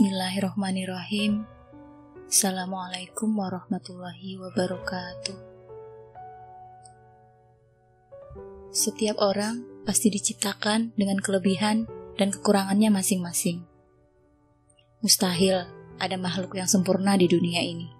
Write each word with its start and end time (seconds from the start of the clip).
Bismillahirrahmanirrahim. 0.00 1.44
Assalamualaikum 2.24 3.36
warahmatullahi 3.36 4.40
wabarakatuh. 4.40 5.36
Setiap 8.72 9.20
orang 9.20 9.60
pasti 9.84 10.08
diciptakan 10.08 10.96
dengan 10.96 11.20
kelebihan 11.20 11.84
dan 12.16 12.32
kekurangannya 12.32 12.88
masing-masing. 12.88 13.60
Mustahil 15.04 15.68
ada 16.00 16.16
makhluk 16.16 16.56
yang 16.56 16.64
sempurna 16.64 17.20
di 17.20 17.28
dunia 17.28 17.60
ini. 17.60 17.92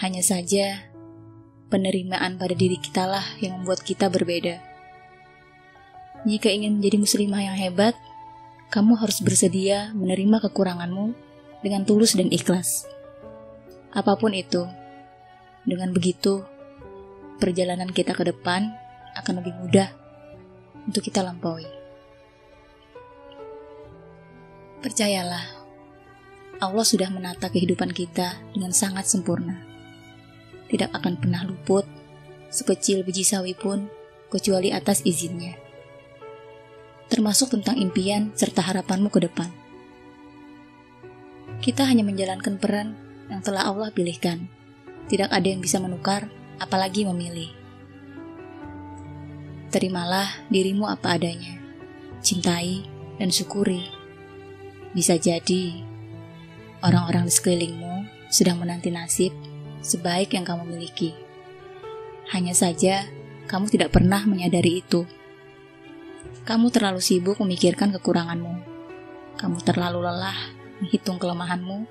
Hanya 0.00 0.24
saja, 0.24 0.80
penerimaan 1.68 2.40
pada 2.40 2.56
diri 2.56 2.80
kitalah 2.80 3.36
yang 3.44 3.60
membuat 3.60 3.84
kita 3.84 4.08
berbeda. 4.08 4.64
Jika 6.24 6.48
ingin 6.48 6.80
menjadi 6.80 7.04
muslimah 7.04 7.52
yang 7.52 7.56
hebat, 7.60 7.92
kamu 8.66 8.98
harus 8.98 9.22
bersedia 9.22 9.94
menerima 9.94 10.42
kekuranganmu 10.50 11.14
dengan 11.62 11.86
tulus 11.86 12.18
dan 12.18 12.30
ikhlas. 12.34 12.86
Apa 13.94 14.18
pun 14.18 14.34
itu, 14.34 14.66
dengan 15.62 15.94
begitu, 15.94 16.42
perjalanan 17.38 17.88
kita 17.88 18.12
ke 18.12 18.26
depan 18.26 18.74
akan 19.16 19.34
lebih 19.40 19.54
mudah 19.56 19.88
untuk 20.84 21.06
kita 21.06 21.22
lampaui. 21.22 21.66
Percayalah, 24.82 25.46
Allah 26.60 26.86
sudah 26.86 27.08
menata 27.08 27.48
kehidupan 27.48 27.90
kita 27.94 28.36
dengan 28.52 28.74
sangat 28.74 29.08
sempurna. 29.08 29.62
Tidak 30.66 30.90
akan 30.90 31.14
pernah 31.22 31.46
luput, 31.46 31.86
sekecil 32.50 33.06
biji 33.06 33.22
sawi 33.22 33.54
pun, 33.54 33.86
kecuali 34.28 34.74
atas 34.74 35.06
izinnya 35.06 35.65
termasuk 37.06 37.54
tentang 37.54 37.78
impian 37.78 38.34
serta 38.34 38.62
harapanmu 38.62 39.08
ke 39.10 39.22
depan. 39.22 39.50
Kita 41.62 41.86
hanya 41.88 42.04
menjalankan 42.04 42.60
peran 42.60 42.98
yang 43.32 43.40
telah 43.42 43.66
Allah 43.66 43.90
pilihkan. 43.90 44.46
Tidak 45.06 45.30
ada 45.30 45.46
yang 45.46 45.62
bisa 45.62 45.78
menukar, 45.78 46.26
apalagi 46.58 47.06
memilih. 47.06 47.50
Terimalah 49.70 50.46
dirimu 50.50 50.90
apa 50.90 51.14
adanya, 51.14 51.58
cintai 52.22 52.82
dan 53.18 53.30
syukuri. 53.30 53.86
Bisa 54.90 55.14
jadi 55.18 55.82
orang-orang 56.82 57.28
di 57.28 57.32
sekelilingmu 57.34 57.94
sedang 58.30 58.58
menanti 58.58 58.90
nasib 58.90 59.30
sebaik 59.86 60.34
yang 60.34 60.42
kamu 60.42 60.66
miliki. 60.66 61.14
Hanya 62.34 62.52
saja 62.58 63.06
kamu 63.46 63.70
tidak 63.70 63.94
pernah 63.94 64.26
menyadari 64.26 64.82
itu. 64.82 65.06
Kamu 66.46 66.70
terlalu 66.70 67.02
sibuk 67.02 67.42
memikirkan 67.42 67.90
kekuranganmu. 67.96 68.54
Kamu 69.36 69.58
terlalu 69.66 70.06
lelah 70.06 70.38
menghitung 70.80 71.18
kelemahanmu, 71.18 71.88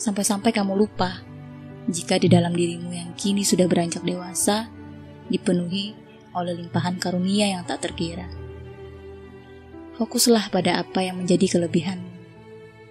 sampai-sampai 0.00 0.54
kamu 0.54 0.74
lupa 0.78 1.20
jika 1.90 2.20
di 2.20 2.28
dalam 2.30 2.54
dirimu 2.54 2.92
yang 2.92 3.10
kini 3.16 3.42
sudah 3.42 3.64
beranjak 3.66 4.04
dewasa, 4.06 4.68
dipenuhi 5.26 5.96
oleh 6.36 6.54
limpahan 6.54 7.00
karunia 7.00 7.50
yang 7.50 7.66
tak 7.66 7.82
terkira. 7.88 8.30
Fokuslah 9.98 10.52
pada 10.52 10.80
apa 10.80 11.02
yang 11.02 11.20
menjadi 11.20 11.58
kelebihan. 11.58 12.00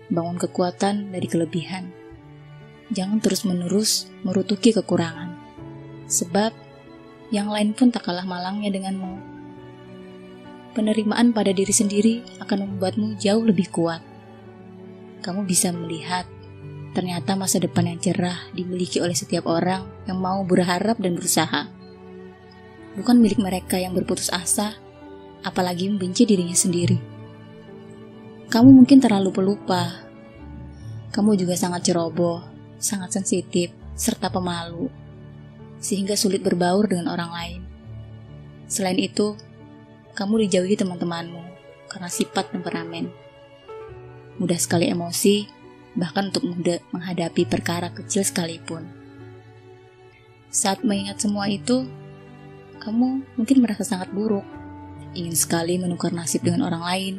Bangun 0.09 0.37
kekuatan 0.41 1.13
dari 1.13 1.27
kelebihan. 1.29 1.89
Jangan 2.89 3.21
terus-menerus 3.21 4.09
merutuki 4.25 4.73
kekurangan. 4.73 5.37
Sebab 6.09 6.51
yang 7.29 7.53
lain 7.53 7.77
pun 7.77 7.93
tak 7.93 8.09
kalah 8.09 8.25
malangnya 8.25 8.73
denganmu 8.73 9.28
penerimaan 10.79 11.35
pada 11.35 11.51
diri 11.51 11.75
sendiri 11.75 12.23
akan 12.39 12.63
membuatmu 12.63 13.19
jauh 13.19 13.43
lebih 13.43 13.67
kuat. 13.67 13.99
Kamu 15.19 15.43
bisa 15.43 15.75
melihat 15.75 16.23
ternyata 16.95 17.35
masa 17.35 17.59
depan 17.59 17.83
yang 17.83 17.99
cerah 17.99 18.39
dimiliki 18.55 19.03
oleh 19.03 19.11
setiap 19.11 19.43
orang 19.51 19.83
yang 20.07 20.23
mau 20.23 20.39
berharap 20.47 20.95
dan 21.03 21.19
berusaha. 21.19 21.67
Bukan 22.95 23.19
milik 23.19 23.43
mereka 23.43 23.75
yang 23.75 23.91
berputus 23.91 24.31
asa, 24.31 24.79
apalagi 25.43 25.91
membenci 25.91 26.23
dirinya 26.23 26.55
sendiri. 26.55 26.95
Kamu 28.47 28.71
mungkin 28.71 29.03
terlalu 29.03 29.29
pelupa. 29.35 30.07
Kamu 31.11 31.35
juga 31.35 31.59
sangat 31.59 31.91
ceroboh, 31.91 32.41
sangat 32.79 33.13
sensitif, 33.13 33.69
serta 33.93 34.31
pemalu, 34.31 34.87
sehingga 35.77 36.15
sulit 36.15 36.41
berbaur 36.41 36.87
dengan 36.87 37.11
orang 37.11 37.31
lain. 37.35 37.61
Selain 38.65 38.97
itu, 38.97 39.37
kamu 40.19 40.51
dijauhi 40.51 40.75
teman-temanmu 40.75 41.39
karena 41.87 42.11
sifat 42.11 42.51
temperamen. 42.51 43.07
Mudah 44.35 44.59
sekali 44.59 44.91
emosi, 44.91 45.47
bahkan 45.95 46.27
untuk 46.27 46.43
mudah 46.43 46.83
menghadapi 46.91 47.47
perkara 47.47 47.87
kecil 47.95 48.27
sekalipun. 48.27 48.83
Saat 50.51 50.83
mengingat 50.83 51.23
semua 51.23 51.47
itu, 51.47 51.87
kamu 52.83 53.23
mungkin 53.39 53.63
merasa 53.63 53.87
sangat 53.87 54.11
buruk, 54.11 54.43
ingin 55.15 55.39
sekali 55.39 55.79
menukar 55.79 56.11
nasib 56.11 56.43
dengan 56.43 56.67
orang 56.67 56.83
lain. 56.83 57.15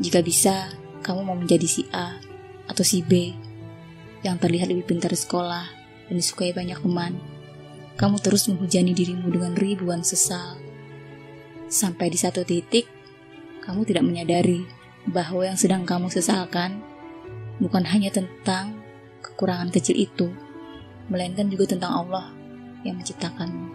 Jika 0.00 0.24
bisa, 0.24 0.72
kamu 1.04 1.28
mau 1.28 1.36
menjadi 1.36 1.68
si 1.68 1.84
A 1.92 2.16
atau 2.72 2.84
si 2.88 3.04
B 3.04 3.36
yang 4.24 4.40
terlihat 4.40 4.72
lebih 4.72 4.96
pintar 4.96 5.12
di 5.12 5.20
sekolah 5.20 5.68
dan 6.08 6.14
disukai 6.16 6.56
banyak 6.56 6.80
teman. 6.80 7.20
Kamu 8.00 8.16
terus 8.24 8.48
menghujani 8.48 8.96
dirimu 8.96 9.28
dengan 9.28 9.52
ribuan 9.52 10.00
sesal 10.00 10.65
Sampai 11.66 12.14
di 12.14 12.18
satu 12.18 12.46
titik, 12.46 12.86
kamu 13.66 13.82
tidak 13.82 14.06
menyadari 14.06 14.62
bahwa 15.10 15.42
yang 15.42 15.58
sedang 15.58 15.82
kamu 15.82 16.06
sesalkan 16.06 16.78
bukan 17.58 17.82
hanya 17.90 18.14
tentang 18.14 18.78
kekurangan 19.18 19.74
kecil 19.74 19.98
itu, 19.98 20.30
melainkan 21.10 21.50
juga 21.50 21.74
tentang 21.74 22.06
Allah 22.06 22.30
yang 22.86 23.02
menciptakanmu. 23.02 23.74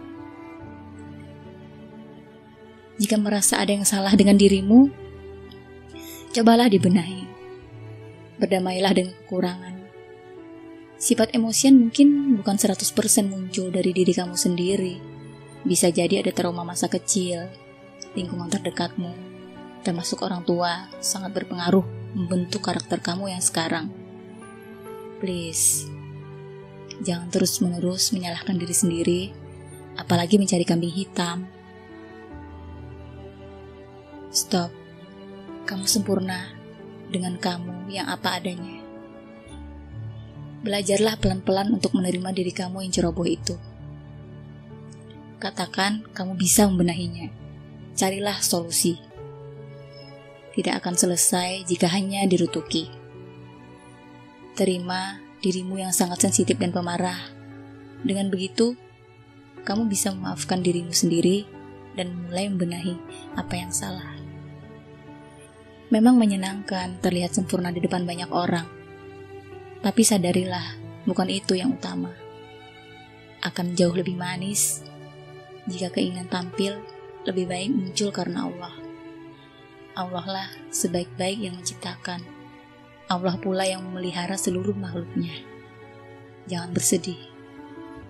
Jika 2.96 3.20
merasa 3.20 3.60
ada 3.60 3.76
yang 3.76 3.84
salah 3.84 4.16
dengan 4.16 4.40
dirimu, 4.40 4.88
cobalah 6.32 6.72
dibenahi. 6.72 7.28
Berdamailah 8.40 8.92
dengan 8.96 9.14
kekurangan. 9.24 9.74
Sifat 10.96 11.34
emosian 11.36 11.76
mungkin 11.76 12.38
bukan 12.40 12.56
100% 12.56 12.78
muncul 13.28 13.68
dari 13.68 13.92
diri 13.92 14.12
kamu 14.16 14.38
sendiri. 14.38 14.96
Bisa 15.66 15.90
jadi 15.90 16.22
ada 16.22 16.30
trauma 16.30 16.62
masa 16.62 16.86
kecil, 16.86 17.50
lingkungan 18.12 18.52
terdekatmu, 18.52 19.12
termasuk 19.80 20.20
orang 20.20 20.44
tua, 20.44 20.88
sangat 21.00 21.32
berpengaruh 21.32 21.84
membentuk 22.12 22.60
karakter 22.60 23.00
kamu 23.00 23.32
yang 23.32 23.40
sekarang. 23.40 23.88
Please, 25.18 25.88
jangan 27.00 27.32
terus-menerus 27.32 28.12
menyalahkan 28.12 28.58
diri 28.58 28.74
sendiri, 28.76 29.22
apalagi 29.96 30.36
mencari 30.36 30.64
kambing 30.68 30.92
hitam. 30.92 31.48
Stop, 34.32 34.72
kamu 35.64 35.84
sempurna 35.88 36.52
dengan 37.08 37.36
kamu 37.36 37.92
yang 37.92 38.08
apa 38.08 38.40
adanya. 38.40 38.80
Belajarlah 40.62 41.18
pelan-pelan 41.18 41.74
untuk 41.74 41.96
menerima 41.96 42.30
diri 42.32 42.52
kamu 42.54 42.86
yang 42.86 42.92
ceroboh 42.94 43.26
itu. 43.26 43.58
Katakan 45.42 46.06
kamu 46.14 46.38
bisa 46.38 46.70
membenahinya 46.70 47.41
carilah 47.92 48.38
solusi. 48.40 48.98
Tidak 50.52 50.74
akan 50.78 50.94
selesai 50.96 51.64
jika 51.64 51.88
hanya 51.88 52.28
dirutuki. 52.28 52.88
Terima 54.52 55.16
dirimu 55.40 55.80
yang 55.80 55.96
sangat 55.96 56.28
sensitif 56.28 56.60
dan 56.60 56.76
pemarah. 56.76 57.18
Dengan 58.04 58.28
begitu, 58.28 58.76
kamu 59.64 59.88
bisa 59.88 60.12
memaafkan 60.12 60.60
dirimu 60.60 60.92
sendiri 60.92 61.48
dan 61.96 62.12
mulai 62.28 62.52
membenahi 62.52 62.94
apa 63.38 63.54
yang 63.56 63.72
salah. 63.72 64.12
Memang 65.92 66.16
menyenangkan 66.16 67.00
terlihat 67.04 67.36
sempurna 67.36 67.68
di 67.68 67.80
depan 67.84 68.08
banyak 68.08 68.32
orang, 68.32 68.64
tapi 69.84 70.06
sadarilah, 70.06 70.78
bukan 71.04 71.28
itu 71.28 71.58
yang 71.58 71.76
utama. 71.76 72.14
Akan 73.42 73.74
jauh 73.76 73.92
lebih 73.92 74.16
manis 74.16 74.86
jika 75.68 75.90
keinginan 75.92 76.30
tampil 76.30 76.80
lebih 77.22 77.46
baik 77.46 77.70
muncul 77.70 78.10
karena 78.10 78.50
Allah. 78.50 78.74
Allah 79.92 80.26
lah 80.26 80.48
sebaik-baik 80.72 81.38
yang 81.44 81.54
menciptakan. 81.60 82.24
Allah 83.06 83.36
pula 83.36 83.68
yang 83.68 83.84
memelihara 83.84 84.40
seluruh 84.40 84.72
makhluknya. 84.72 85.36
Jangan 86.48 86.72
bersedih. 86.72 87.20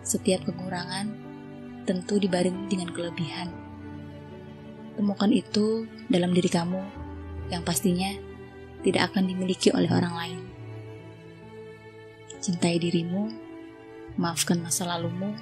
Setiap 0.06 0.46
kekurangan 0.46 1.10
tentu 1.84 2.22
dibarengi 2.22 2.70
dengan 2.70 2.94
kelebihan. 2.94 3.50
Temukan 4.94 5.32
itu 5.34 5.90
dalam 6.06 6.30
diri 6.30 6.46
kamu 6.46 6.80
yang 7.50 7.66
pastinya 7.66 8.14
tidak 8.86 9.12
akan 9.12 9.28
dimiliki 9.28 9.74
oleh 9.74 9.90
orang 9.90 10.14
lain. 10.14 10.40
Cintai 12.42 12.78
dirimu, 12.78 13.30
maafkan 14.18 14.58
masa 14.58 14.86
lalumu, 14.86 15.34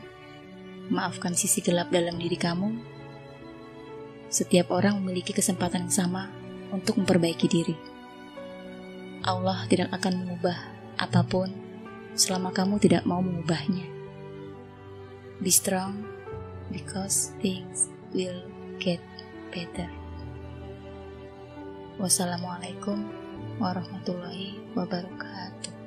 maafkan 0.93 1.33
sisi 1.33 1.65
gelap 1.65 1.89
dalam 1.89 2.21
diri 2.21 2.37
kamu, 2.37 2.77
setiap 4.31 4.71
orang 4.71 5.03
memiliki 5.03 5.35
kesempatan 5.35 5.91
yang 5.91 5.95
sama 6.07 6.31
untuk 6.71 7.03
memperbaiki 7.03 7.47
diri. 7.51 7.77
Allah 9.27 9.67
tidak 9.67 9.91
akan 9.91 10.25
mengubah 10.25 10.57
apa 10.97 11.21
pun 11.27 11.51
selama 12.15 12.55
kamu 12.55 12.79
tidak 12.81 13.03
mau 13.05 13.21
mengubahnya. 13.21 13.85
Be 15.43 15.51
strong 15.51 16.07
because 16.71 17.35
things 17.43 17.91
will 18.15 18.47
get 18.79 19.03
better. 19.51 19.91
Wassalamualaikum 22.01 23.05
warahmatullahi 23.61 24.57
wabarakatuh. 24.73 25.80